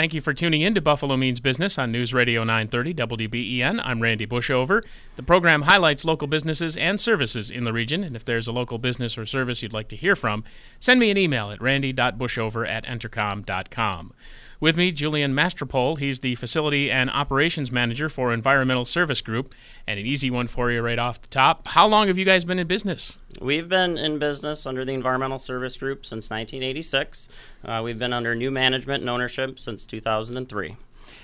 [0.00, 3.82] Thank you for tuning in to Buffalo Means Business on News Radio 930 WBEN.
[3.84, 4.82] I'm Randy Bushover.
[5.16, 8.78] The program highlights local businesses and services in the region, and if there's a local
[8.78, 10.42] business or service you'd like to hear from,
[10.78, 14.14] send me an email at randy.bushover at entercom.com.
[14.60, 15.98] With me, Julian Mastropole.
[15.98, 19.54] He's the Facility and Operations Manager for Environmental Service Group.
[19.86, 21.68] And an easy one for you right off the top.
[21.68, 23.16] How long have you guys been in business?
[23.40, 27.30] We've been in business under the Environmental Service Group since 1986.
[27.64, 30.76] Uh, we've been under new management and ownership since 2003.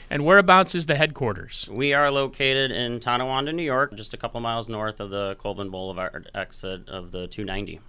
[0.08, 1.68] And whereabouts is the headquarters?
[1.70, 5.68] We are located in Tonawanda, New York, just a couple miles north of the Colvin
[5.68, 7.80] Boulevard exit of the 290.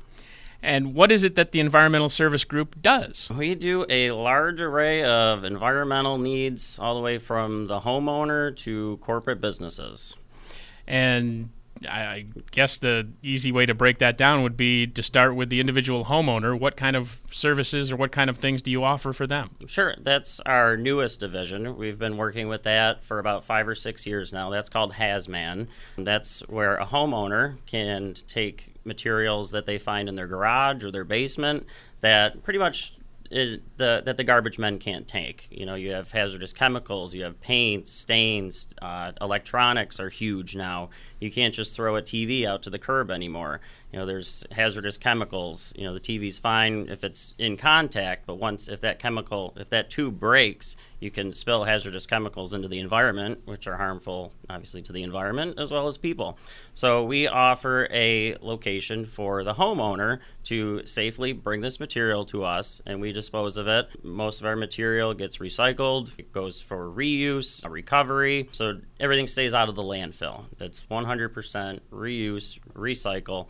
[0.61, 3.29] And what is it that the Environmental Service Group does?
[3.29, 8.97] We do a large array of environmental needs, all the way from the homeowner to
[8.97, 10.15] corporate businesses.
[10.87, 11.49] And
[11.87, 15.59] I guess the easy way to break that down would be to start with the
[15.59, 16.59] individual homeowner.
[16.59, 19.51] What kind of services or what kind of things do you offer for them?
[19.67, 21.77] Sure, that's our newest division.
[21.77, 24.49] We've been working with that for about five or six years now.
[24.49, 25.67] That's called Hazman.
[25.97, 31.03] That's where a homeowner can take materials that they find in their garage or their
[31.03, 31.65] basement
[31.99, 32.93] that pretty much
[33.29, 35.47] it, the, that the garbage men can't take.
[35.51, 40.89] You know, you have hazardous chemicals, you have paints, stains, uh, electronics are huge now.
[41.19, 43.59] You can't just throw a TV out to the curb anymore.
[43.91, 45.73] You know, there's hazardous chemicals.
[45.77, 49.69] You know, the TV's fine if it's in contact, but once if that chemical, if
[49.69, 54.81] that tube breaks, you can spill hazardous chemicals into the environment, which are harmful, obviously,
[54.81, 56.37] to the environment as well as people.
[56.73, 62.81] So we offer a location for the homeowner to safely bring this material to us,
[62.85, 63.87] and we dispose of it.
[64.03, 66.17] Most of our material gets recycled.
[66.17, 70.45] It goes for reuse, recovery, so everything stays out of the landfill.
[70.59, 73.47] It's 100% reuse, recycle,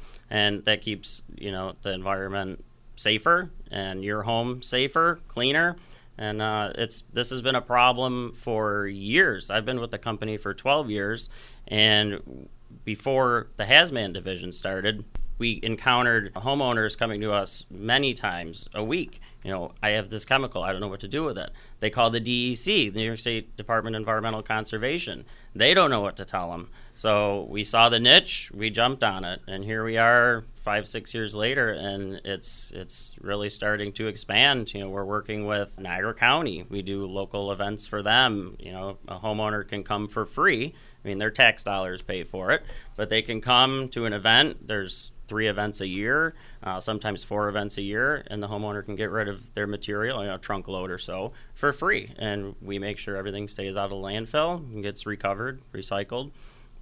[0.66, 2.64] that keeps you know the environment
[2.96, 5.78] safer and your home safer, cleaner.
[6.18, 9.52] And uh, it's this has been a problem for years.
[9.52, 11.30] I've been with the company for 12 years,
[11.68, 12.50] and
[12.84, 15.06] before the Hazman division started,
[15.38, 19.20] we encountered homeowners coming to us many times a week.
[19.44, 21.52] You know, I have this chemical, I don't know what to do with it.
[21.80, 25.26] They call the DEC, the New York State Department of Environmental Conservation.
[25.56, 26.70] They don't know what to tell them.
[26.94, 31.14] So we saw the niche, we jumped on it, and here we are five, six
[31.14, 34.74] years later, and it's it's really starting to expand.
[34.74, 36.66] You know, we're working with Niagara County.
[36.68, 38.58] We do local events for them.
[38.60, 40.74] You know, a homeowner can come for free.
[41.06, 42.64] I mean, their tax dollars pay for it,
[42.98, 44.68] but they can come to an event.
[44.68, 46.34] There's three events a year,
[46.64, 50.22] uh, sometimes four events a year, and the homeowner can get rid of their material,
[50.22, 52.12] you know, a trunk load or so, for free.
[52.18, 56.32] And we make sure everything stays out of landfill and gets recovered, recycled.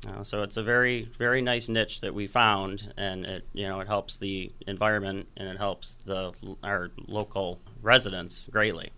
[0.08, 3.80] Uh, so it's a very, very nice niche that we found, and it, you know,
[3.80, 6.32] it helps the environment and it helps the
[6.64, 8.92] our local residents greatly.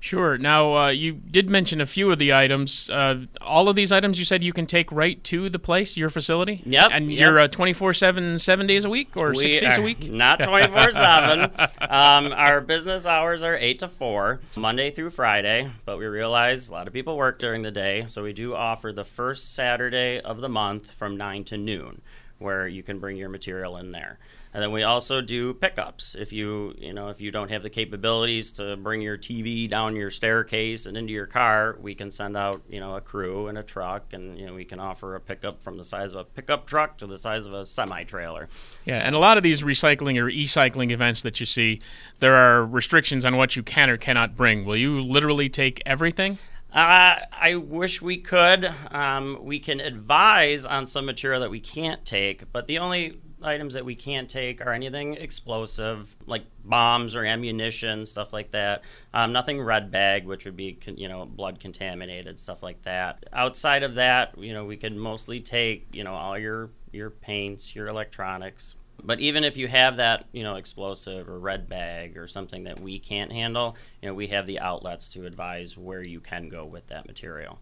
[0.00, 0.38] Sure.
[0.38, 2.88] Now, uh, you did mention a few of the items.
[2.88, 6.08] Uh, all of these items you said you can take right to the place, your
[6.08, 6.62] facility?
[6.64, 6.90] Yep.
[6.92, 7.20] And yep.
[7.20, 10.08] you're uh, 24 7, seven days a week or we six days a week?
[10.10, 11.50] Not 24 7.
[11.80, 16.72] Um, our business hours are 8 to 4, Monday through Friday, but we realize a
[16.72, 20.40] lot of people work during the day, so we do offer the first Saturday of
[20.40, 22.02] the month from 9 to noon
[22.38, 24.18] where you can bring your material in there.
[24.54, 26.14] And then we also do pickups.
[26.14, 29.96] If you you know if you don't have the capabilities to bring your TV down
[29.96, 33.58] your staircase and into your car, we can send out you know a crew and
[33.58, 36.24] a truck, and you know we can offer a pickup from the size of a
[36.24, 38.48] pickup truck to the size of a semi trailer.
[38.84, 41.80] Yeah, and a lot of these recycling or e-cycling events that you see,
[42.20, 44.64] there are restrictions on what you can or cannot bring.
[44.64, 46.38] Will you literally take everything?
[46.72, 48.70] Uh, I wish we could.
[48.90, 53.74] Um, we can advise on some material that we can't take, but the only items
[53.74, 58.82] that we can't take are anything explosive, like bombs or ammunition, stuff like that.
[59.14, 63.26] Um, nothing red bag, which would be you know blood contaminated, stuff like that.
[63.32, 67.74] Outside of that, you know, we could mostly take you know all your your paints,
[67.74, 68.76] your electronics.
[69.02, 72.80] But even if you have that, you know, explosive or red bag or something that
[72.80, 76.64] we can't handle, you know, we have the outlets to advise where you can go
[76.64, 77.60] with that material.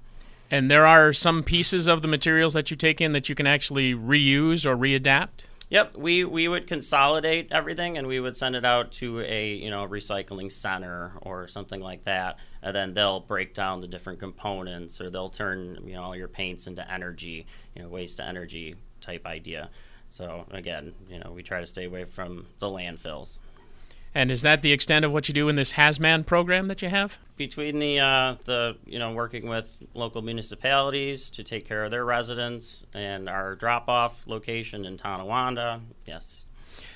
[0.50, 3.46] And there are some pieces of the materials that you take in that you can
[3.46, 5.44] actually reuse or readapt?
[5.68, 9.68] Yep, we, we would consolidate everything and we would send it out to a you
[9.68, 15.00] know recycling center or something like that, and then they'll break down the different components
[15.00, 18.76] or they'll turn you know all your paints into energy, you know waste to energy
[19.00, 19.70] type idea.
[20.08, 23.40] So again, you know we try to stay away from the landfills.
[24.16, 26.88] And is that the extent of what you do in this HAZMAN program that you
[26.88, 27.18] have?
[27.36, 32.02] Between the uh, the you know working with local municipalities to take care of their
[32.02, 36.45] residents and our drop off location in Tonawanda, yes.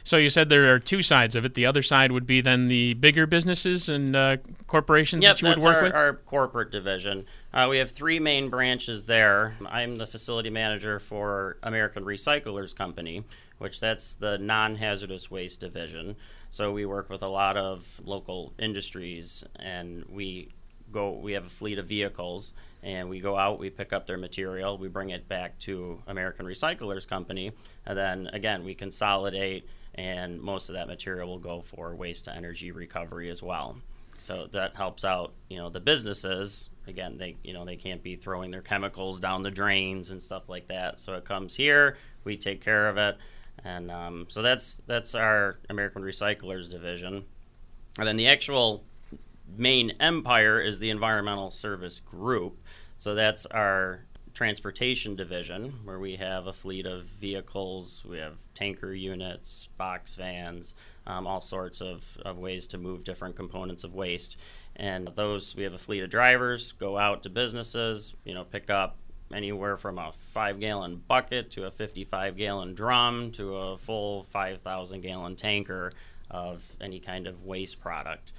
[0.04, 1.54] So you said there are two sides of it.
[1.54, 5.48] The other side would be then the bigger businesses and uh, corporations Yep, that you
[5.48, 5.94] would work our, with.
[5.94, 7.26] our corporate division.
[7.52, 9.56] Uh, we have three main branches there.
[9.66, 13.24] I'm the facility manager for American Recyclers Company,
[13.58, 16.16] which that's the non-hazardous waste division.
[16.50, 20.48] So we work with a lot of local industries, and we
[20.90, 21.12] go.
[21.12, 23.58] We have a fleet of vehicles, and we go out.
[23.60, 24.76] We pick up their material.
[24.76, 27.52] We bring it back to American Recyclers Company,
[27.86, 32.34] and then again we consolidate, and most of that material will go for waste to
[32.34, 33.78] energy recovery as well.
[34.18, 36.68] So that helps out, you know, the businesses.
[36.86, 40.48] Again, they, you know, they can't be throwing their chemicals down the drains and stuff
[40.48, 40.98] like that.
[40.98, 43.16] So it comes here, we take care of it,
[43.64, 47.24] and um, so that's that's our American Recyclers division.
[47.98, 48.84] And then the actual
[49.56, 52.58] main empire is the Environmental Service Group.
[52.98, 54.04] So that's our
[54.34, 60.74] transportation division, where we have a fleet of vehicles, we have tanker units, box vans,
[61.06, 64.36] um, all sorts of, of ways to move different components of waste.
[64.76, 68.70] And those, we have a fleet of drivers, go out to businesses, you know, pick
[68.70, 68.96] up
[69.32, 75.00] anywhere from a five gallon bucket to a 55 gallon drum to a full 5,000
[75.00, 75.92] gallon tanker
[76.30, 78.32] of any kind of waste product.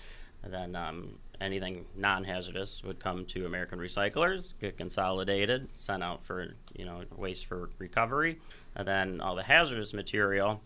[0.43, 6.53] And then um, anything non-hazardous would come to American Recyclers, get consolidated, sent out for
[6.77, 8.39] you know waste for recovery,
[8.75, 10.61] and then all the hazardous material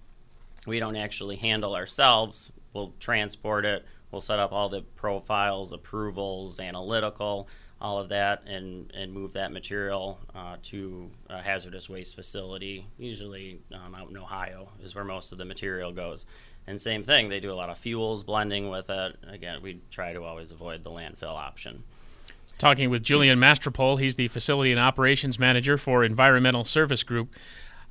[0.66, 2.52] we don't actually handle ourselves.
[2.74, 3.86] We'll transport it.
[4.12, 7.50] We'll set up all the profiles, approvals, analytical,
[7.82, 12.88] all of that, and and move that material uh, to a hazardous waste facility.
[12.98, 16.26] Usually um, out in Ohio is where most of the material goes.
[16.68, 19.18] And same thing, they do a lot of fuels blending with it.
[19.28, 21.84] Again, we try to always avoid the landfill option.
[22.58, 27.36] Talking with Julian Mastropole, he's the facility and operations manager for Environmental Service Group.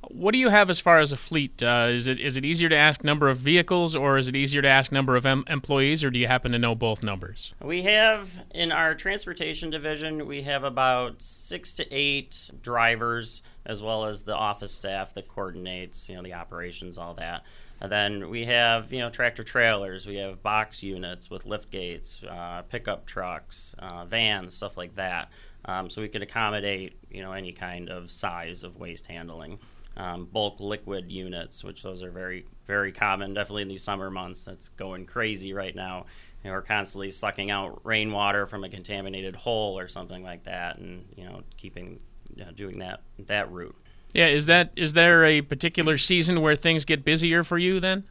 [0.09, 1.63] What do you have as far as a fleet?
[1.63, 4.61] Uh, is it is it easier to ask number of vehicles, or is it easier
[4.61, 7.53] to ask number of em- employees, or do you happen to know both numbers?
[7.61, 14.05] We have in our transportation division, we have about six to eight drivers, as well
[14.05, 17.43] as the office staff that coordinates, you know, the operations, all that.
[17.81, 20.07] And then we have, you know, tractor trailers.
[20.07, 25.29] We have box units with lift gates, uh, pickup trucks, uh, vans, stuff like that.
[25.65, 29.59] Um, so we could accommodate, you know, any kind of size of waste handling.
[29.97, 34.43] Um, bulk liquid units, which those are very, very common, definitely in these summer months.
[34.43, 36.05] That's going crazy right now.
[36.43, 40.79] You know, we're constantly sucking out rainwater from a contaminated hole or something like that,
[40.79, 42.01] and you know, keeping,
[42.35, 43.75] you know, doing that that route.
[44.15, 48.05] Yeah, is that is there a particular season where things get busier for you then?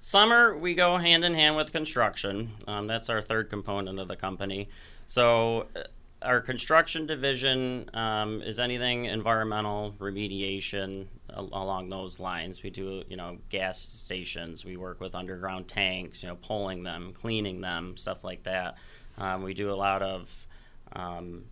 [0.00, 2.52] Summer, we go hand in hand with construction.
[2.68, 4.68] Um, that's our third component of the company.
[5.08, 5.80] So, uh,
[6.22, 12.62] our construction division um, is anything environmental remediation al- along those lines.
[12.62, 14.64] We do, you know, gas stations.
[14.64, 18.76] We work with underground tanks, you know, pulling them, cleaning them, stuff like that.
[19.18, 20.46] Um, we do a lot of
[20.92, 21.46] um,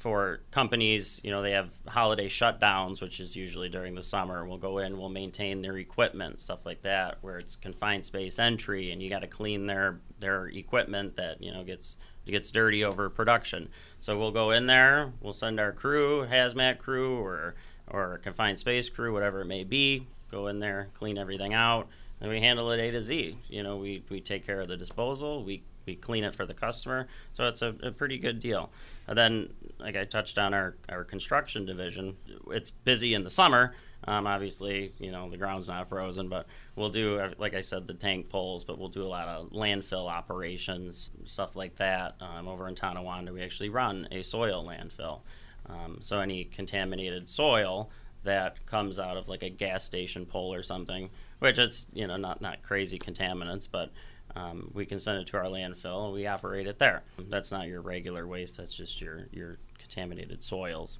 [0.00, 4.46] for companies, you know, they have holiday shutdowns, which is usually during the summer.
[4.46, 8.92] We'll go in, we'll maintain their equipment, stuff like that, where it's confined space entry,
[8.92, 13.10] and you got to clean their their equipment that you know gets gets dirty over
[13.10, 13.68] production.
[14.00, 17.54] So we'll go in there, we'll send our crew, hazmat crew, or
[17.86, 21.88] or confined space crew, whatever it may be, go in there, clean everything out,
[22.22, 23.36] and we handle it A to Z.
[23.50, 26.54] You know, we we take care of the disposal, we we clean it for the
[26.54, 28.70] customer, so it's a, a pretty good deal.
[29.06, 32.16] And then, like I touched on our, our construction division,
[32.48, 33.74] it's busy in the summer.
[34.04, 37.94] Um, obviously, you know, the ground's not frozen, but we'll do, like I said, the
[37.94, 42.14] tank pulls, but we'll do a lot of landfill operations, stuff like that.
[42.20, 45.20] Um, over in Tonawanda, we actually run a soil landfill.
[45.68, 47.90] Um, so any contaminated soil
[48.22, 52.16] that comes out of like a gas station pole or something, which it's, you know,
[52.16, 53.90] not, not crazy contaminants, but
[54.36, 57.02] um, we can send it to our landfill and we operate it there.
[57.18, 58.56] That's not your regular waste.
[58.56, 60.98] That's just your your contaminated soils,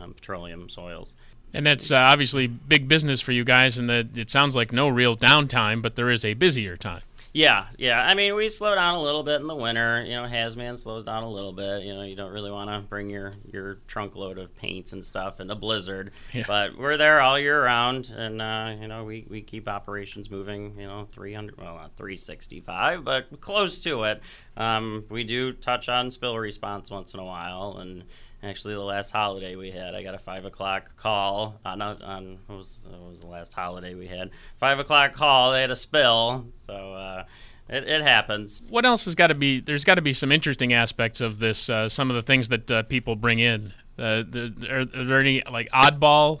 [0.00, 1.14] um, petroleum soils.
[1.52, 5.14] And that's uh, obviously big business for you guys, and it sounds like no real
[5.16, 7.02] downtime, but there is a busier time.
[7.34, 8.00] Yeah, yeah.
[8.00, 10.04] I mean, we slow down a little bit in the winter.
[10.04, 11.82] You know, Hazman slows down a little bit.
[11.82, 15.04] You know, you don't really want to bring your your trunk load of paints and
[15.04, 16.12] stuff in a blizzard.
[16.32, 16.44] Yeah.
[16.46, 20.78] But we're there all year round, and uh, you know, we, we keep operations moving.
[20.78, 24.22] You know, 300, well, not 365, but close to it.
[24.56, 28.04] Um, we do touch on spill response once in a while, and
[28.44, 32.38] actually, the last holiday we had, I got a five o'clock call on a, on
[32.46, 34.30] what was, what was the last holiday we had?
[34.58, 35.52] Five o'clock call.
[35.52, 36.74] They had a spill, so.
[36.94, 37.24] Uh,
[37.68, 38.60] it, it happens.
[38.68, 39.60] What else has got to be?
[39.60, 41.70] There's got to be some interesting aspects of this.
[41.70, 43.72] Uh, some of the things that uh, people bring in.
[43.98, 46.40] Uh, the, are, are there any like oddball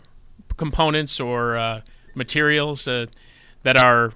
[0.56, 1.80] components or uh,
[2.14, 3.06] materials uh,
[3.62, 4.12] that are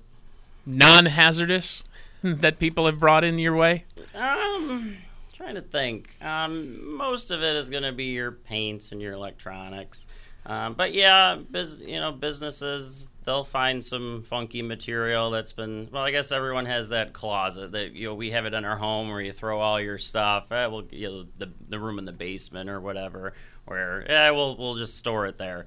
[0.67, 1.83] non-hazardous
[2.23, 3.85] that people have brought in your way?
[4.15, 4.99] Um,
[5.39, 6.17] trying to think.
[6.21, 10.07] Um, most of it is going to be your paints and your electronics.
[10.45, 11.39] Um, but yeah,
[11.81, 15.91] you know, businesses they'll find some funky material that's been.
[15.93, 18.77] Well, I guess everyone has that closet that you know we have it in our
[18.77, 20.51] home where you throw all your stuff.
[20.51, 23.35] Eh, we'll you know, the the room in the basement or whatever,
[23.67, 25.67] where yeah, we'll we'll just store it there.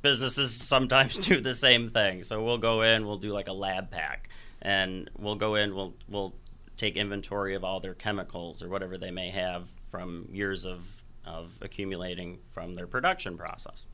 [0.00, 3.90] Businesses sometimes do the same thing, so we'll go in, we'll do like a lab
[3.90, 4.30] pack,
[4.62, 6.34] and we'll go in, we'll we'll
[6.76, 10.86] take inventory of all their chemicals or whatever they may have from years of
[11.24, 13.86] of accumulating from their production process.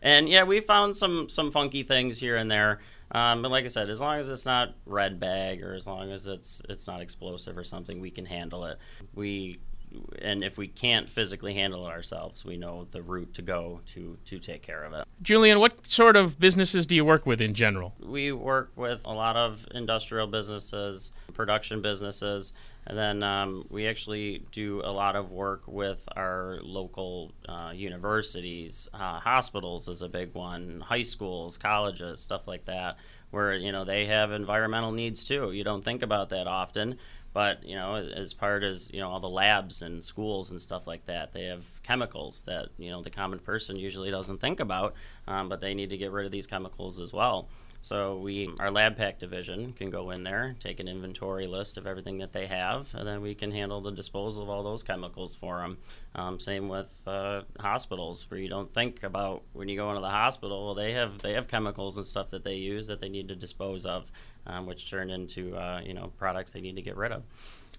[0.00, 2.80] And yeah, we found some some funky things here and there.
[3.10, 6.12] Um, but like I said, as long as it's not red bag or as long
[6.12, 8.78] as it's it's not explosive or something, we can handle it.
[9.14, 9.58] We
[10.20, 14.18] and if we can't physically handle it ourselves, we know the route to go to
[14.26, 15.06] to take care of it.
[15.22, 17.94] Julian, what sort of businesses do you work with in general?
[18.00, 22.52] We work with a lot of industrial businesses, production businesses,
[22.86, 28.88] and then um, we actually do a lot of work with our local uh, universities.
[28.94, 32.96] Uh, hospitals is a big one, high schools, colleges, stuff like that,
[33.30, 35.52] where you know they have environmental needs too.
[35.52, 36.98] You don't think about that often,
[37.32, 40.86] but you know, as part as you know, all the labs and schools and stuff
[40.86, 44.94] like that, they have chemicals that you know the common person usually doesn't think about,
[45.26, 47.48] um, but they need to get rid of these chemicals as well.
[47.80, 51.86] So we, our lab pack division, can go in there, take an inventory list of
[51.86, 55.36] everything that they have, and then we can handle the disposal of all those chemicals
[55.36, 55.78] for them.
[56.14, 60.10] Um, same with uh, hospitals, where you don't think about when you go into the
[60.10, 60.66] hospital.
[60.66, 63.36] Well, they have they have chemicals and stuff that they use that they need to
[63.36, 64.10] dispose of,
[64.46, 67.22] um, which turn into uh, you know products they need to get rid of.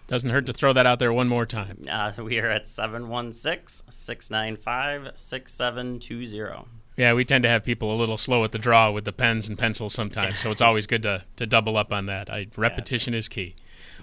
[0.06, 1.84] Doesn't hurt to throw that out there one more time.
[1.88, 6.64] Uh, we are at 716 695 6720.
[6.96, 9.48] Yeah, we tend to have people a little slow at the draw with the pens
[9.48, 12.28] and pencils sometimes, so it's always good to, to double up on that.
[12.28, 13.54] I, repetition is key.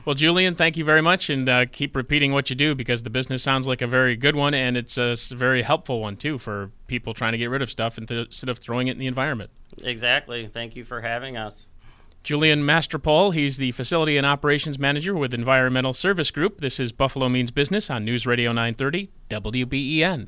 [0.05, 3.09] Well, Julian, thank you very much, and uh, keep repeating what you do because the
[3.09, 6.71] business sounds like a very good one, and it's a very helpful one too for
[6.87, 9.51] people trying to get rid of stuff instead of throwing it in the environment.
[9.83, 10.47] Exactly.
[10.47, 11.69] Thank you for having us.
[12.23, 16.59] Julian Mastropole, he's the Facility and Operations Manager with Environmental Service Group.
[16.59, 20.27] This is Buffalo Means Business on News Radio 930 WBEN.